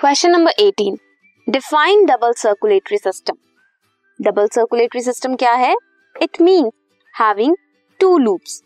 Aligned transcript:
Question 0.00 0.30
number 0.30 0.52
18 0.60 0.94
define 1.46 2.04
double 2.06 2.32
circulatory 2.32 2.98
system 2.98 3.34
double 4.20 4.46
circulatory 4.46 5.00
system 5.02 5.34
क्या 5.36 5.52
है? 5.52 5.74
It 6.22 6.40
mean 6.40 6.70
having 7.14 7.56
two 8.00 8.16
loops 8.18 8.62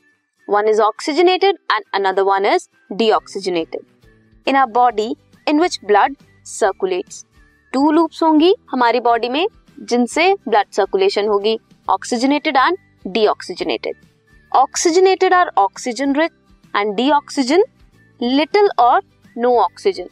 one 0.49 0.69
is 0.69 0.83
oxygenated 0.83 1.59
and 1.73 1.85
another 1.95 2.23
one 2.23 2.47
is 2.47 2.69
deoxygenated 2.93 4.49
in 4.49 4.57
our 4.57 4.73
body 4.73 5.17
in 5.49 5.61
which 5.61 5.81
blood 5.85 6.17
circulates 6.47 7.25
two 7.73 7.91
loops 7.91 8.23
होंगी 8.23 8.55
हमारी 8.71 9.01
body 9.01 9.29
में, 9.29 9.47
जिनसे 9.79 10.33
blood 10.49 10.73
circulation 10.73 11.29
होगी 11.29 11.59
oxygenated 11.89 12.57
and 12.57 12.79
deoxygenated 13.07 13.97
oxygenated 14.53 15.35
are 15.35 15.51
oxygen 15.59 16.15
rich 16.15 16.31
and 16.75 16.95
deoxygen 16.95 17.65
little 18.21 18.71
और 18.79 19.03
no 19.37 19.57
oxygen 19.63 20.09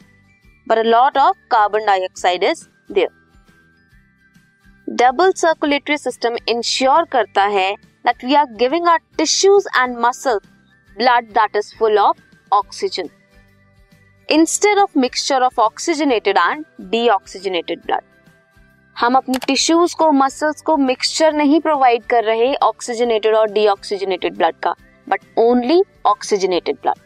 but 0.67 0.77
a 0.77 0.83
lot 0.83 1.17
of 1.17 1.35
carbon 1.49 1.85
dioxide 1.85 2.43
is 2.43 2.69
there. 2.89 3.11
Double 4.87 5.31
circulatory 5.31 5.97
system 5.97 6.35
ensure 6.49 7.03
करता 7.11 7.43
है 7.51 7.75
that 8.05 8.23
we 8.23 8.35
are 8.35 8.47
giving 8.57 8.87
our 8.87 9.01
tissues 9.19 9.67
and 9.81 9.99
muscles 10.05 10.47
blood 10.97 11.29
that 11.35 11.55
is 11.55 11.71
full 11.73 11.99
of 11.99 12.17
oxygen 12.51 13.09
instead 14.29 14.77
of 14.77 14.95
mixture 14.95 15.39
of 15.43 15.61
oxygenated 15.67 16.37
and 16.39 16.65
deoxygenated 16.91 17.85
blood. 17.85 18.03
हम 18.95 19.15
अपनी 19.15 19.37
tissues 19.47 19.93
को 19.93 20.11
muscles 20.11 20.61
को 20.61 20.75
mixture 20.77 21.33
नहीं 21.33 21.59
provide 21.61 22.03
कर 22.05 22.23
रहे 22.23 22.53
oxygenated 22.63 23.35
और 23.35 23.51
डीऑक्सीजनेटेड 23.51 24.35
ब्लड 24.37 24.55
का 24.63 24.75
but 25.07 25.21
only 25.37 25.81
oxygenated 26.05 26.77
blood 26.81 26.99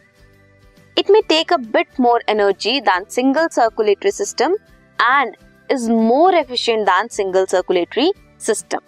it 0.98 1.10
may 1.12 1.22
take 1.22 1.54
a 1.54 1.58
bit 1.58 1.88
more 2.00 2.24
energy 2.30 2.80
than 2.82 3.04
single 3.10 3.48
circulatory 3.48 4.12
system 4.12 4.54
and 5.00 5.36
is 5.72 5.90
more 5.92 6.36
efficient 6.36 6.86
than 6.86 7.08
single 7.08 7.46
circulatory 7.46 8.12
system 8.40 8.80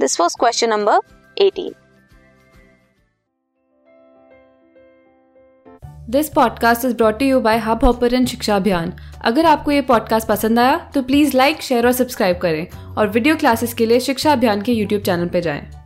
this 0.00 0.20
was 0.20 0.36
question 0.40 0.70
number 0.70 0.98
eighteen 1.36 1.72
this 6.10 6.28
podcast 6.28 6.84
is 6.84 6.94
brought 6.96 7.22
you 7.22 7.40
by 7.40 7.58
hub 7.58 7.84
of 7.84 8.24
Shiksha 8.24 8.56
Abhiyan 8.56 8.92
अगर 9.24 9.46
आपको 9.46 9.70
ये 9.70 9.80
podcast 9.82 10.28
पसंद 10.28 10.58
आया 10.58 10.76
तो 10.94 11.02
please 11.02 11.36
like 11.36 11.62
share 11.62 11.86
और 11.86 11.92
subscribe 11.92 12.38
करें 12.38 12.94
और 12.96 13.08
video 13.08 13.36
classes 13.36 13.74
के 13.74 13.86
लिए 13.86 14.00
शिक्षा 14.00 14.32
अभियान 14.32 14.62
के 14.62 14.72
यूट्यूब 14.72 15.02
चैनल 15.02 15.28
पर 15.28 15.40
जाएँ। 15.40 15.83